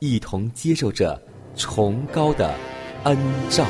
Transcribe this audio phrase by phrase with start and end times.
[0.00, 1.20] 一同接受着
[1.54, 2.54] 崇高的
[3.04, 3.16] 恩
[3.50, 3.66] 照。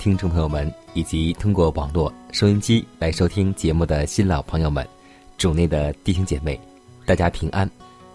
[0.00, 4.88] 听众朋友们，以及通过网络收音机来收听节目的新老朋友们，
[5.36, 6.58] 主内的弟兄姐妹，
[7.04, 7.70] 大家平安。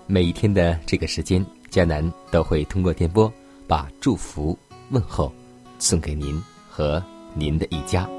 [0.08, 3.32] 每一天的这个时间，迦南都会通过电波
[3.68, 4.58] 把祝福
[4.90, 5.32] 问候
[5.78, 7.02] 送给您和
[7.36, 8.10] 您的一家。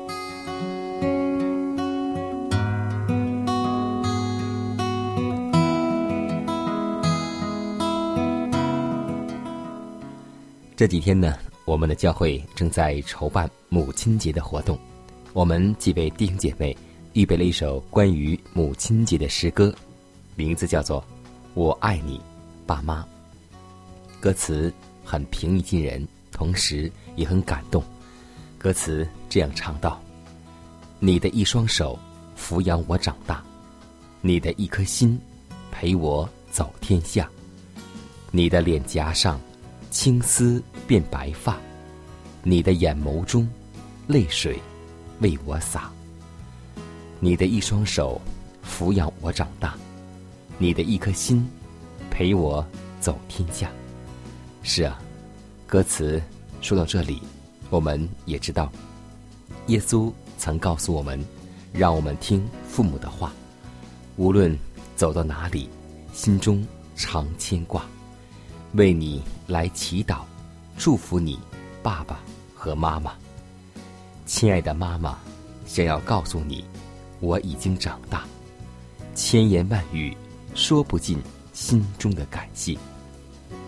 [10.77, 14.79] 这几天呢，我们的教会正在筹办母亲节的活动。
[15.33, 16.75] 我们几位弟兄姐妹
[17.13, 19.75] 预备了一首关于母亲节的诗歌，
[20.37, 21.03] 名字叫做
[21.55, 22.21] 《我爱你，
[22.67, 23.03] 爸妈》。
[24.21, 24.73] 歌词
[25.05, 27.83] 很平易近人，同时也很感动。
[28.59, 30.01] 歌词这样唱道
[31.01, 31.99] ：“你的一双手
[32.39, 33.43] 抚养我长大，
[34.21, 35.21] 你的一颗心
[35.73, 37.29] 陪我走天下，
[38.31, 39.41] 你的脸颊上。”
[39.89, 41.59] 青丝变白发，
[42.43, 43.49] 你的眼眸中，
[44.07, 44.59] 泪水
[45.21, 45.91] 为我洒。
[47.19, 48.21] 你的一双手
[48.65, 49.75] 抚养我长大，
[50.59, 51.47] 你的一颗心
[52.11, 52.65] 陪我
[53.01, 53.71] 走天下。
[54.63, 55.01] 是啊，
[55.67, 56.23] 歌词
[56.61, 57.21] 说到这里，
[57.71, 58.71] 我们也知道，
[59.67, 61.19] 耶稣曾告诉我们，
[61.73, 63.33] 让我们听父母的话，
[64.17, 64.57] 无论
[64.95, 65.69] 走到哪里，
[66.13, 66.65] 心中
[66.95, 67.85] 常牵挂。
[68.73, 70.21] 为你来祈祷，
[70.77, 71.39] 祝福你
[71.83, 72.21] 爸爸
[72.55, 73.13] 和妈妈。
[74.27, 75.19] 亲爱的妈妈，
[75.67, 76.65] 想要告诉你，
[77.21, 78.25] 我已经长大，
[79.15, 80.17] 千言万语
[80.55, 81.19] 说不尽
[81.53, 82.77] 心中的感谢，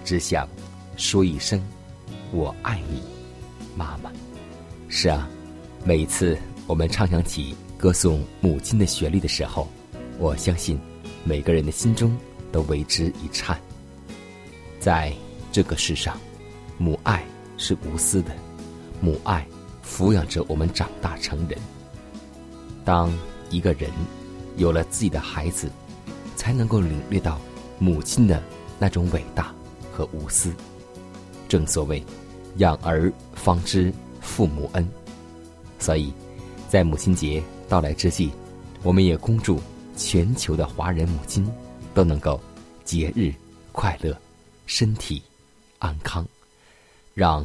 [0.04, 0.48] 只想
[0.96, 1.62] 说一声
[2.32, 3.02] 我爱你，
[3.76, 4.10] 妈妈。
[4.88, 5.28] 是啊，
[5.84, 6.36] 每次
[6.66, 9.68] 我们唱响起歌颂母亲的旋律的时候，
[10.18, 10.78] 我相信
[11.24, 12.16] 每个人的心中
[12.50, 13.58] 都为之一颤。
[14.80, 15.12] 在
[15.52, 16.18] 这个世上，
[16.78, 17.24] 母爱
[17.56, 18.32] 是无私的，
[19.00, 19.46] 母爱
[19.84, 21.58] 抚养着我们长大成人。
[22.84, 23.12] 当
[23.50, 23.90] 一个人
[24.56, 25.68] 有了自己的孩子，
[26.36, 27.38] 才能够领略到
[27.78, 28.42] 母亲的
[28.78, 29.52] 那种伟大
[29.92, 30.52] 和无私。
[31.48, 32.02] 正所谓
[32.58, 34.88] “养儿方知父母恩”，
[35.78, 36.12] 所以，
[36.68, 38.30] 在母亲节到来之际，
[38.82, 39.60] 我们也恭祝
[39.96, 41.50] 全球的华人母亲
[41.92, 42.40] 都能够
[42.84, 43.34] 节日
[43.72, 44.16] 快乐。
[44.66, 45.22] 身体
[45.78, 46.26] 安康，
[47.18, 47.44] 让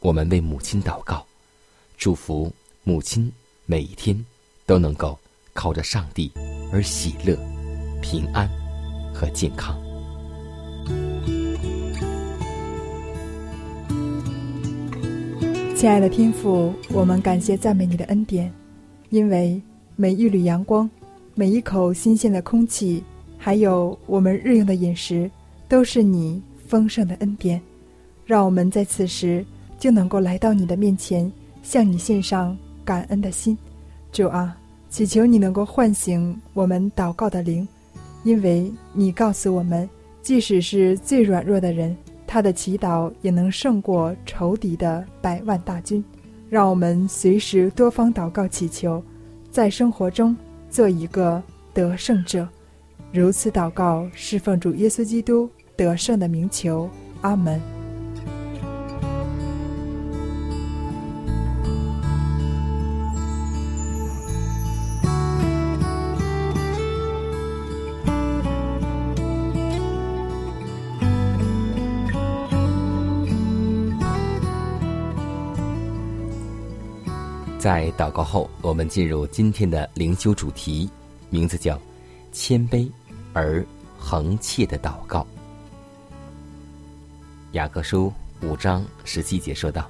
[0.00, 1.24] 我们为母亲祷告，
[1.96, 2.52] 祝福
[2.82, 3.30] 母亲
[3.66, 4.20] 每一天
[4.66, 5.16] 都能够
[5.52, 6.28] 靠着上帝
[6.72, 7.38] 而喜乐、
[8.02, 8.50] 平安
[9.14, 9.80] 和健康。
[15.76, 18.52] 亲爱的天父，我们感谢赞美你的恩典，
[19.10, 19.62] 因为
[19.94, 20.90] 每一缕阳光、
[21.36, 23.04] 每一口新鲜的空气，
[23.38, 25.30] 还有我们日用的饮食，
[25.68, 26.42] 都是你。
[26.66, 27.60] 丰盛的恩典，
[28.32, 29.44] 让我们在此时
[29.78, 31.30] 就能够来到你的面前，
[31.62, 33.58] 向你献上感恩的心。
[34.10, 34.56] 主啊，
[34.88, 37.68] 祈求你能够唤醒我们祷告的灵，
[38.24, 39.86] 因为你告诉我们，
[40.22, 41.94] 即使是最软弱的人，
[42.26, 46.02] 他的祈祷也能胜过仇敌的百万大军。
[46.48, 49.02] 让我们随时多方祷告祈求，
[49.50, 50.34] 在生活中
[50.70, 51.42] 做一个
[51.74, 52.48] 得胜者。
[53.12, 56.88] 如此祷告，侍奉主耶稣基督得胜的名求，
[57.20, 57.60] 阿门。
[77.62, 80.90] 在祷告后，我们进入今天的灵修主题，
[81.30, 81.80] 名字叫
[82.34, 82.90] “谦卑
[83.32, 83.64] 而
[83.96, 85.24] 恒切的祷告”。
[87.52, 89.88] 雅各书五章十七节说道：“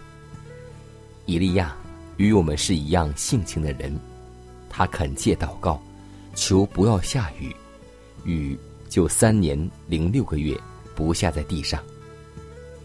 [1.25, 1.75] 以利亚
[2.19, 3.99] 与我们是一样性情的人，
[4.69, 5.81] 他恳切祷告，
[6.35, 7.57] 求不要下雨，
[8.25, 8.55] 雨
[8.91, 10.55] 就三年零六个月
[10.95, 11.83] 不下在地上。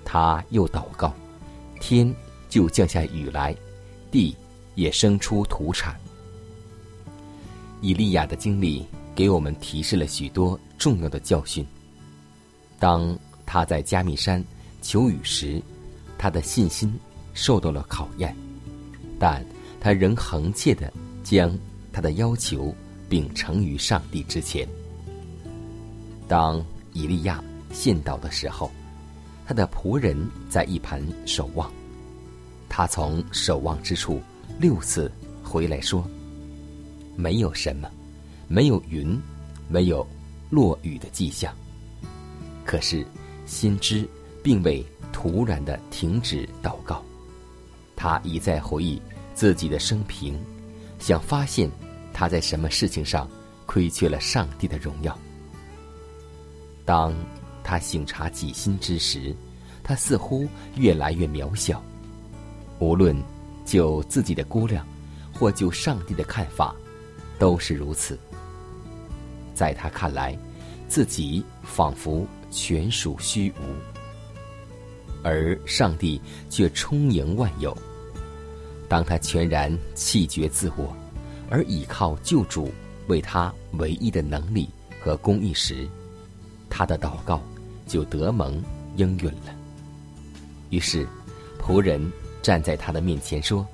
[0.06, 1.14] 他又祷告，
[1.78, 2.10] 天
[2.48, 3.54] 就降下雨来，
[4.10, 4.34] 地。”
[4.78, 6.00] 也生出土产。
[7.82, 8.86] 以利亚的经历
[9.16, 11.66] 给我们提示了许多重要的教训。
[12.80, 14.44] 当他在加密山
[14.82, 15.60] 求雨时，
[16.16, 16.94] 他的信心
[17.34, 18.36] 受到了考验，
[19.20, 19.44] 但
[19.82, 20.94] 他仍恒切的
[21.24, 21.58] 将
[21.92, 22.74] 他的要求
[23.10, 24.68] 秉承于上帝之前。
[26.28, 26.64] 当
[26.94, 28.70] 以利亚献道的时候，
[29.48, 30.16] 他的仆人
[30.50, 31.72] 在一旁守望，
[32.70, 34.22] 他从守望之处。
[34.60, 35.12] 六次
[35.44, 36.04] 回来说
[37.16, 37.88] ：“没有什么，
[38.48, 39.22] 没有云，
[39.70, 40.06] 没有
[40.50, 41.54] 落雨的迹象。”
[42.66, 43.06] 可是，
[43.46, 44.08] 先知
[44.44, 44.84] 并未
[45.14, 47.04] 突然的停止祷告，
[47.96, 49.00] 他一再回忆
[49.36, 50.40] 自己的生平，
[50.98, 51.70] 想发现
[52.12, 53.30] 他在什么事情上
[53.68, 55.16] 亏缺了上帝的荣耀。
[56.84, 57.14] 当
[57.64, 59.36] 他醒察己心之时，
[59.84, 61.80] 他似乎越来越渺小，
[62.80, 63.16] 无论。
[63.68, 64.88] 就自己的估量，
[65.34, 66.74] 或就上帝的看法，
[67.38, 68.18] 都是如此。
[69.54, 70.38] 在他看来，
[70.88, 73.64] 自己仿佛全属虚无，
[75.22, 76.20] 而上帝
[76.50, 77.78] 却充盈万有。
[78.88, 80.96] 当他全然弃绝自我，
[81.50, 82.72] 而倚靠救主
[83.08, 84.70] 为他唯一的能力
[85.02, 85.86] 和公义时，
[86.70, 87.42] 他的祷告
[87.86, 88.64] 就得蒙
[88.96, 89.54] 应允了。
[90.70, 91.06] 于是，
[91.62, 92.10] 仆人。
[92.48, 93.68] 站在他的面前说：“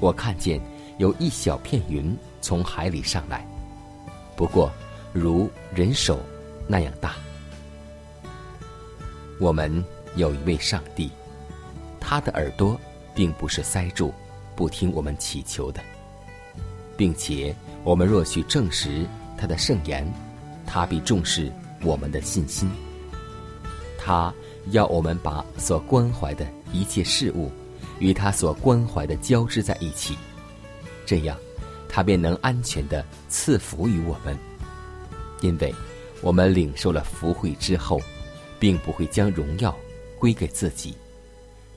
[0.00, 0.60] 我看见
[0.98, 3.42] 有一小片云从海里上来，
[4.36, 4.70] 不过
[5.14, 6.20] 如人手
[6.68, 7.14] 那样大。
[9.38, 9.82] 我们
[10.14, 11.10] 有一位上帝，
[11.98, 12.78] 他的耳朵
[13.14, 14.12] 并不是塞住，
[14.54, 15.80] 不听我们祈求的，
[16.98, 19.06] 并且我们若去证实
[19.38, 20.06] 他的圣言，
[20.66, 21.50] 他必重视
[21.82, 22.70] 我们的信心。
[23.98, 24.30] 他
[24.66, 27.50] 要我们把所关怀的一切事物。”
[28.00, 30.16] 与他所关怀的交织在一起，
[31.06, 31.38] 这样，
[31.88, 34.36] 他便能安全的赐福于我们。
[35.42, 35.72] 因为，
[36.20, 38.00] 我们领受了福惠之后，
[38.58, 39.74] 并不会将荣耀
[40.18, 40.94] 归给自己，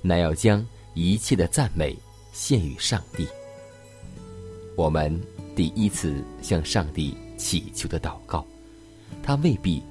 [0.01, 0.65] 乃要将
[0.95, 1.95] 一切的赞美
[2.31, 3.27] 献于上帝。
[4.75, 5.17] 我们
[5.55, 8.45] 第一次向上帝祈求的祷告，
[9.21, 9.83] 他未必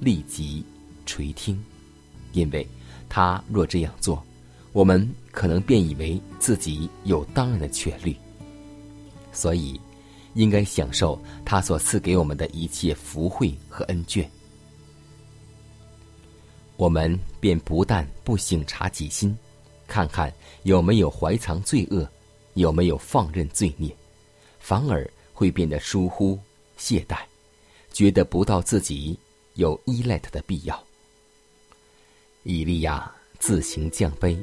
[0.00, 0.64] 立即
[1.06, 1.62] 垂听，
[2.32, 2.66] 因为
[3.08, 4.22] 他若这样做。
[4.74, 8.16] 我们可能便以为自己有当然的权利，
[9.32, 9.80] 所以
[10.34, 14.26] 应该享受他所赐给我们的一切福惠和恩眷。
[16.76, 19.38] 我们便不但不省察己心，
[19.86, 20.34] 看看
[20.64, 22.04] 有没有怀藏罪恶，
[22.54, 23.96] 有没有放任罪孽，
[24.58, 26.36] 反而会变得疏忽
[26.76, 27.18] 懈怠，
[27.92, 29.16] 觉得不到自己
[29.54, 30.84] 有依赖他的必要。
[32.42, 33.08] 以利亚
[33.38, 34.36] 自行降卑。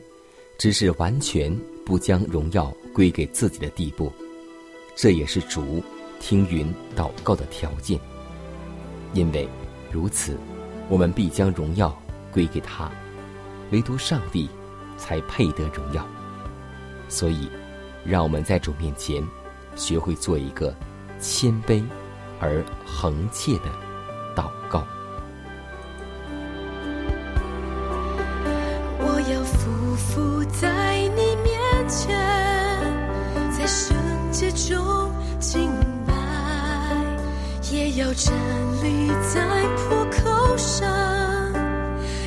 [0.61, 1.51] 只是完全
[1.83, 4.13] 不将荣耀归给自己的地步，
[4.95, 5.83] 这也是主
[6.19, 7.99] 听云祷告的条件。
[9.15, 9.49] 因为
[9.91, 10.37] 如此，
[10.87, 11.99] 我们必将荣耀
[12.31, 12.91] 归给他，
[13.71, 14.47] 唯独上帝
[14.99, 16.07] 才配得荣耀。
[17.09, 17.49] 所以，
[18.05, 19.27] 让我们在主面前
[19.75, 20.75] 学会做一个
[21.19, 21.83] 谦卑
[22.39, 23.71] 而恒切的
[24.35, 24.85] 祷告。
[38.01, 38.33] 要站
[38.81, 39.39] 立在
[39.77, 40.89] 破口上，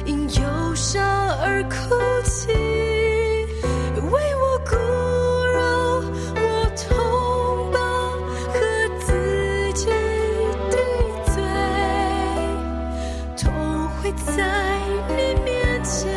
[0.04, 1.04] 因忧伤
[1.40, 4.76] 而哭泣，为我骨
[5.52, 5.59] 肉、
[6.37, 6.87] 我同
[7.73, 7.76] 胞
[8.52, 8.54] 和
[9.00, 9.11] 自
[9.73, 9.90] 己
[10.71, 10.76] 抵
[11.35, 11.43] 罪，
[13.37, 13.43] 痛
[14.00, 14.78] 会在
[15.09, 16.14] 你面前。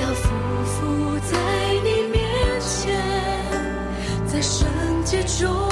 [0.00, 0.26] 要匍
[0.64, 1.36] 匐在
[1.84, 2.98] 你面前
[4.26, 4.66] 在圣
[5.04, 5.71] 洁中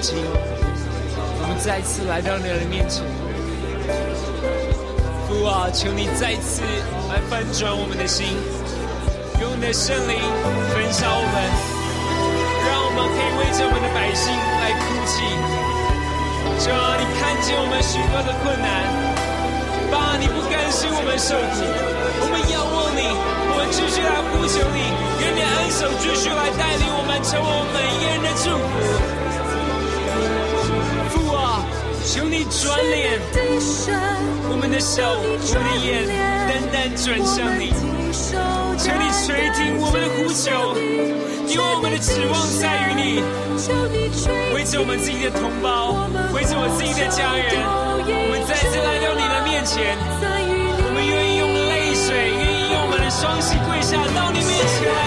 [0.00, 0.16] 在的父亲，
[1.40, 3.02] 我们再次来到你的面前。
[5.26, 6.62] 父啊，求你再次
[7.10, 8.26] 来翻转我们的心，
[9.40, 10.16] 用你的圣灵
[10.72, 11.36] 焚烧我们，
[12.64, 15.20] 让我们可以为着我们的百姓来哭泣。
[16.58, 18.66] 主啊，你看见我们许多的困难，
[19.92, 21.60] 爸，你不甘心我们受苦，
[22.22, 24.80] 我们仰望你，我们继续来呼求你，
[25.22, 27.78] 愿你恩手继续来带领我们，成为我们
[32.18, 33.14] 求你转脸，
[34.50, 36.02] 我们的手，我们的眼，
[36.50, 37.70] 单单转向你，
[38.74, 40.74] 求你垂听我们的呼求，
[41.46, 43.22] 因为我们的指望在于你。
[44.52, 45.94] 为着我们自己的同胞，
[46.34, 47.54] 为着我自己的家人，
[48.02, 55.06] 我们再次来到你的面前，我们愿意用泪水，愿意用我们的双膝跪下到你面前来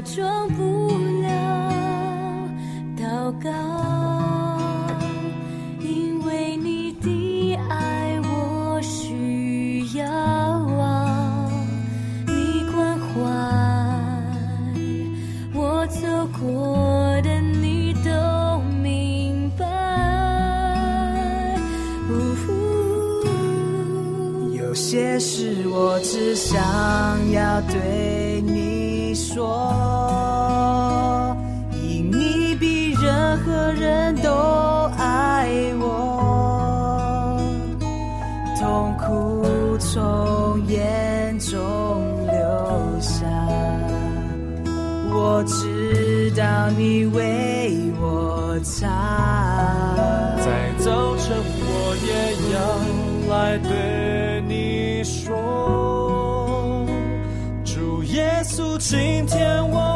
[0.00, 0.75] 装不
[46.36, 48.86] 到你为我擦。
[50.36, 52.12] 在早晨，我也
[52.52, 52.60] 要
[53.34, 56.86] 来对你说，
[57.64, 59.95] 主耶稣，今天我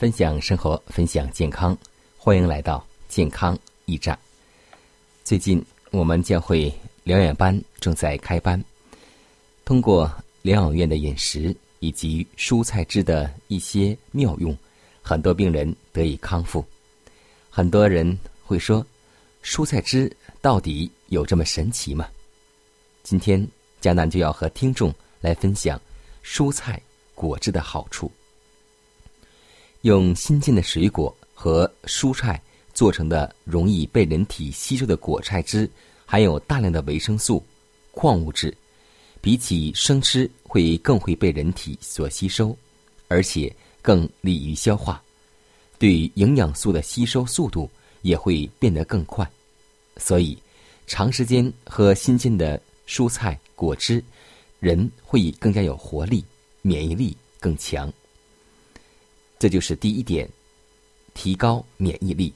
[0.00, 1.76] 分享生活，分享健康，
[2.16, 3.54] 欢迎来到健康
[3.84, 4.18] 驿站。
[5.24, 6.72] 最近我们教会
[7.04, 8.64] 疗养班正在开班，
[9.62, 10.10] 通过
[10.40, 14.56] 疗养院的饮食以及蔬菜汁的一些妙用，
[15.02, 16.64] 很多病人得以康复。
[17.50, 18.82] 很多人会说，
[19.44, 20.10] 蔬菜汁
[20.40, 22.08] 到底有这么神奇吗？
[23.02, 23.46] 今天
[23.82, 25.78] 江南就要和听众来分享
[26.24, 26.80] 蔬菜
[27.14, 28.10] 果汁的好处。
[29.82, 32.40] 用新鲜的水果和蔬菜
[32.74, 35.68] 做成的容易被人体吸收的果菜汁，
[36.04, 37.42] 含有大量的维生素、
[37.92, 38.54] 矿物质，
[39.20, 42.56] 比起生吃会更会被人体所吸收，
[43.08, 45.02] 而且更利于消化，
[45.78, 47.70] 对营养素的吸收速度
[48.02, 49.28] 也会变得更快。
[49.96, 50.36] 所以，
[50.86, 54.02] 长时间喝新鲜的蔬菜果汁，
[54.58, 56.24] 人会更加有活力，
[56.62, 57.90] 免疫力更强。
[59.40, 60.28] 这就是第一点，
[61.14, 62.30] 提高免疫力。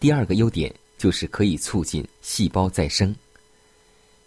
[0.00, 3.14] 第二个优点就是可以促进细胞再生，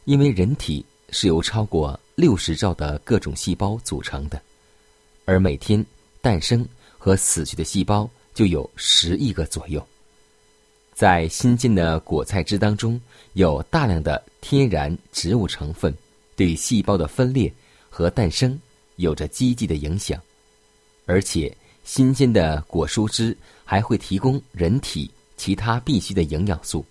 [0.05, 4.39] 因为人体是由超过六十兆的各种细胞组成的，
[5.25, 5.83] 而每天
[6.21, 6.63] 诞生
[6.95, 9.83] 和死去的细胞就有十亿个左右。
[10.93, 13.01] 在新鲜的果菜汁当中，
[13.33, 15.91] 有大量的天然植物成分，
[16.35, 17.51] 对细胞的分裂
[17.89, 18.59] 和诞生
[18.97, 20.21] 有着积极的影响。
[21.07, 26.85] 而且，新鲜的果蔬汁还会提供人体其他必需的营养素，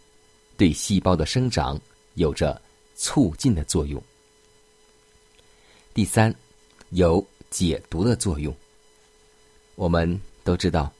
[0.56, 1.78] 对细胞的生长
[2.14, 2.60] 有着
[2.94, 4.02] 促进的作用。
[5.92, 6.34] 第三，
[6.90, 8.54] 有解毒的作用。
[9.74, 10.90] 我们都知道，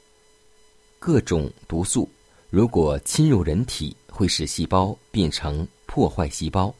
[0.99, 2.07] 各种毒素
[2.51, 6.71] 如果侵入人体，会使细胞变成破坏细胞，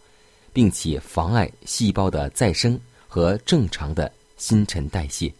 [0.53, 5.33] 并且妨碍细胞的再生和正常的新陈代谢。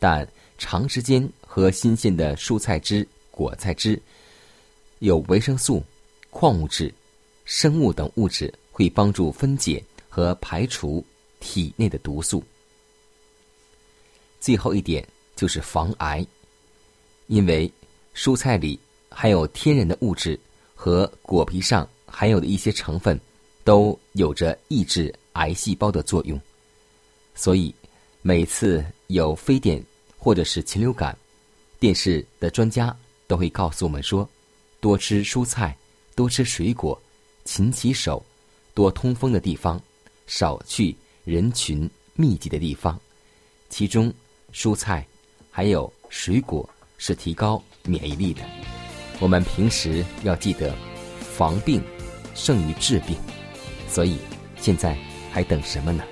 [0.00, 0.26] 但
[0.58, 4.00] 长时间喝新鲜的蔬菜汁、果菜汁，
[5.00, 5.82] 有维生素、
[6.30, 6.92] 矿物质、
[7.44, 11.04] 生物等物质，会帮助分解和排除
[11.38, 12.42] 体内的毒素。
[14.40, 16.26] 最后一点就是防癌，
[17.26, 17.70] 因为
[18.14, 20.38] 蔬菜里含有天然的物质
[20.74, 23.20] 和果皮上含有的一些成分，
[23.64, 26.40] 都有着抑制癌细胞的作用，
[27.34, 27.74] 所以
[28.22, 29.84] 每次有非典。
[30.20, 31.16] 或者是禽流感，
[31.78, 32.94] 电视的专家
[33.26, 34.28] 都会告诉我们说：
[34.78, 35.74] 多吃蔬菜，
[36.14, 37.00] 多吃水果，
[37.46, 38.22] 勤洗手，
[38.74, 39.80] 多通风的地方，
[40.26, 43.00] 少去人群密集的地方。
[43.70, 44.12] 其中，
[44.52, 45.06] 蔬菜
[45.50, 48.42] 还有水果是提高免疫力的。
[49.20, 50.74] 我们平时要记得，
[51.20, 51.82] 防病
[52.34, 53.16] 胜于治病。
[53.88, 54.18] 所以，
[54.60, 54.98] 现在
[55.32, 56.04] 还等什么呢？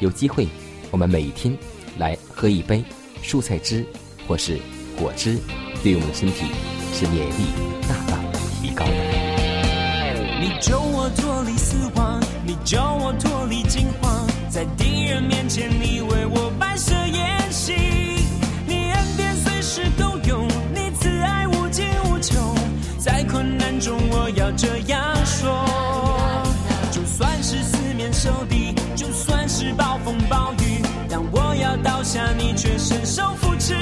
[0.00, 0.48] 有机会，
[0.90, 1.56] 我们每天
[1.96, 2.82] 来喝一杯。
[3.22, 3.86] 蔬菜汁
[4.26, 4.58] 或是
[4.96, 5.38] 果汁，
[5.82, 6.46] 对我们的身体
[6.92, 7.44] 是免疫力
[7.88, 8.18] 大大
[8.60, 8.92] 提高的。
[10.40, 17.72] 你救我脱离死亡，你救我脱离惊慌，在敌人面前你为我摆设宴席，
[18.66, 20.42] 你恩典随时都有，
[20.74, 22.54] 你慈爱无尽无穷，
[22.98, 25.64] 在困难中我要这样说，
[26.90, 30.21] 就算是四面受敌，就算是暴风。
[32.02, 33.74] 下，你却伸手扶持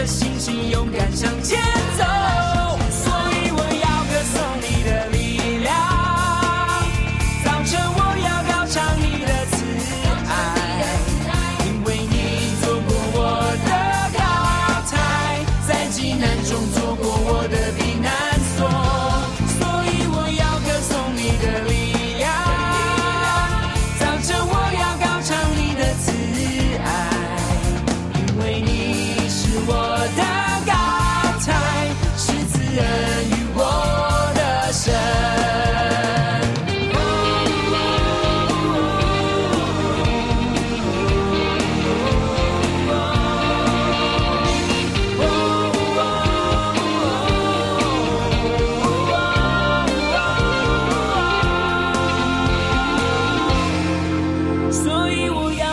[0.00, 1.60] 着信心勇敢向前
[1.98, 2.19] 走。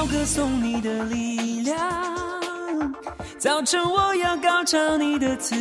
[0.08, 1.78] 歌颂你的力量，
[3.38, 5.56] 早晨我要高唱你的慈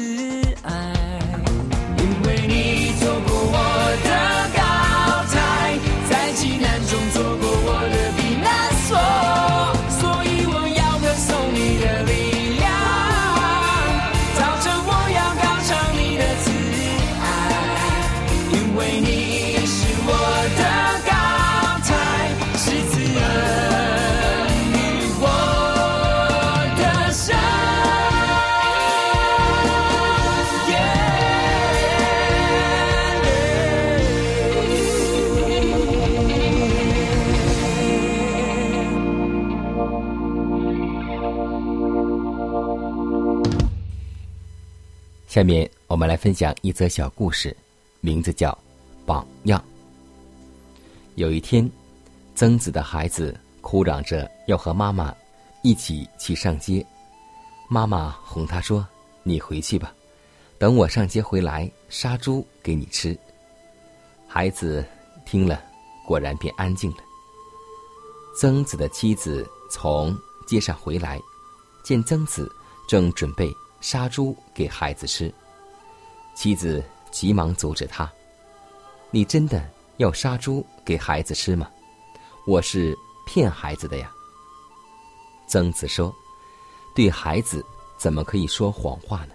[0.63, 1.16] 爱。
[45.37, 47.55] 下面我们来分享一则小故事，
[48.01, 48.51] 名字叫
[49.05, 49.61] 《榜样》。
[51.17, 51.71] 有一天，
[52.35, 55.15] 曾子的孩子哭嚷着要和妈妈
[55.63, 56.83] 一起去上街，
[57.69, 58.89] 妈妈哄他说
[59.25, 59.93] ：“你回去吧，
[60.57, 63.15] 等我上街回来杀猪给你吃。”
[64.27, 64.83] 孩子
[65.27, 65.63] 听了，
[66.07, 66.97] 果然便安静了。
[68.41, 71.21] 曾子的妻子从街上回来，
[71.85, 72.51] 见曾子
[72.89, 75.33] 正准备杀猪给孩子吃，
[76.35, 78.11] 妻子急忙阻止他
[79.11, 81.71] ：“你真的要杀猪给孩子吃吗？
[82.47, 84.13] 我是骗孩子的呀。”
[85.49, 86.15] 曾子说
[86.95, 87.65] ：“对孩子
[87.97, 89.35] 怎么可以说谎话呢？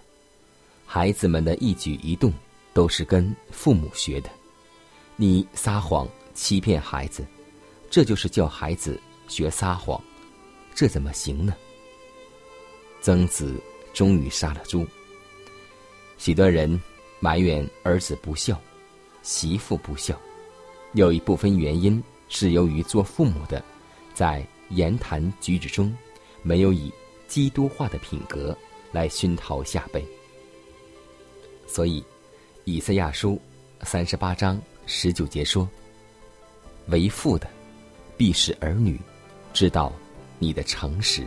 [0.86, 2.32] 孩子们的一举一动
[2.74, 4.28] 都是跟父母学的。
[5.16, 7.24] 你撒谎欺骗孩子，
[7.90, 9.98] 这就是叫孩子学撒谎，
[10.74, 11.54] 这怎么行呢？”
[13.00, 13.58] 曾子
[13.92, 14.86] 终于杀了猪。
[16.18, 16.80] 许多人
[17.20, 18.60] 埋怨儿子不孝，
[19.22, 20.18] 媳妇不孝，
[20.92, 23.62] 有一部分原因是由于做父母的
[24.14, 25.94] 在言谈举止中
[26.42, 26.92] 没有以
[27.28, 28.56] 基督化的品格
[28.92, 30.04] 来熏陶下辈。
[31.66, 32.04] 所以，
[32.64, 33.40] 以赛亚书
[33.82, 35.68] 三十八章十九节说
[36.88, 37.48] ：“为父的，
[38.16, 39.00] 必使儿女
[39.52, 39.92] 知道
[40.38, 41.26] 你的诚实。”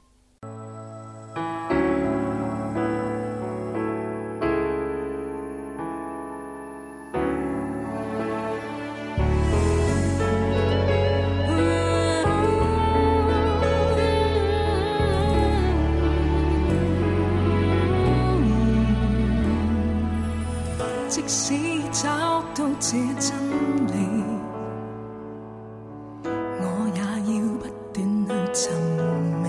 [21.33, 21.53] 使
[21.93, 22.09] 找
[22.53, 23.31] 到这真
[23.87, 23.95] 理，
[26.25, 26.99] 我也
[27.33, 27.63] 要不
[27.93, 28.61] 断去寻
[29.41, 29.47] 觅。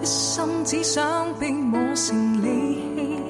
[0.00, 2.48] 一心只想被磨成利
[2.96, 3.22] 器，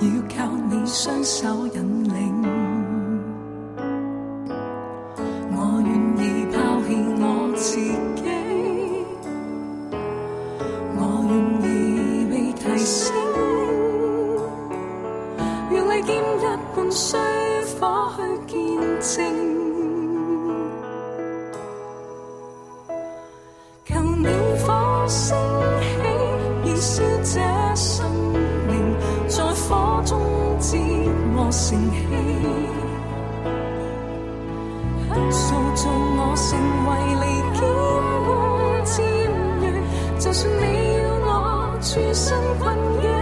[0.00, 2.05] 要靠你双手引
[25.08, 25.36] 升
[25.80, 25.86] 起，
[26.64, 28.10] 燃烧這生
[28.68, 28.96] 命，
[29.28, 30.20] 在火中
[30.58, 30.78] 接
[31.36, 31.96] 我成器。
[35.30, 36.48] 塑造我成
[36.86, 36.90] 為
[37.20, 37.60] 利劍
[38.26, 38.28] 般
[38.84, 38.94] 尖
[39.60, 39.64] 鋭，
[40.18, 40.62] 就算你
[40.98, 41.28] 要我
[41.80, 42.24] 處身
[42.60, 42.64] 困
[43.00, 43.15] 境，